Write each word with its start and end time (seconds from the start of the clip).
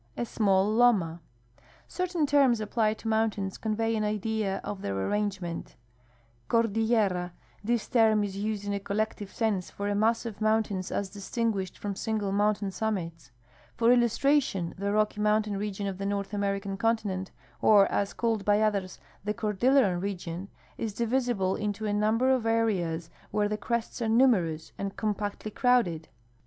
—A 0.17 0.25
small 0.25 0.67
loma. 0.67 1.21
Certain 1.87 2.25
terms 2.25 2.59
applied 2.59 2.97
to 2.97 3.07
mountains 3.07 3.59
convey 3.59 3.95
an 3.95 4.03
idea 4.03 4.59
of 4.63 4.81
their 4.81 4.97
arrangement: 4.97 5.75
Cordillera.— 6.49 7.33
This 7.63 7.87
term 7.87 8.23
is 8.23 8.35
used 8.35 8.65
in 8.65 8.73
a 8.73 8.79
collective 8.79 9.31
sense 9.31 9.69
for 9.69 9.87
a 9.87 9.93
mass 9.93 10.25
of 10.25 10.41
moun 10.41 10.63
tains 10.63 10.91
as 10.91 11.11
distinguished 11.11 11.77
from 11.77 11.95
single 11.95 12.31
mountain 12.31 12.71
summits. 12.71 13.29
For 13.75 13.91
illustration, 13.91 14.73
the 14.75 14.91
Rocky 14.91 15.21
mountain 15.21 15.55
region 15.57 15.85
of 15.85 15.99
the 15.99 16.07
North 16.07 16.33
American 16.33 16.77
continent, 16.77 17.29
or, 17.61 17.85
as 17.91 18.11
called 18.13 18.43
by 18.43 18.59
others, 18.59 18.97
the 19.23 19.35
cordilleran 19.35 20.01
region, 20.01 20.47
is 20.79 20.93
divisible 20.95 21.55
into 21.55 21.85
a 21.85 21.93
number 21.93 22.31
of 22.31 22.47
areas 22.47 23.11
where 23.29 23.47
the 23.47 23.55
crests 23.55 24.01
are 24.01 24.09
numerous 24.09 24.71
and 24.79 24.97
compactly 24.97 25.51
crowded. 25.51 26.07